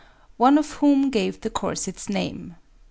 [0.37, 2.55] one of whom gave the course its name.